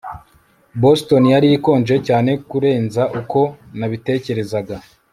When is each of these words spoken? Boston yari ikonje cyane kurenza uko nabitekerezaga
Boston 0.81 1.23
yari 1.33 1.47
ikonje 1.57 1.95
cyane 2.07 2.31
kurenza 2.49 3.03
uko 3.19 3.39
nabitekerezaga 3.77 4.75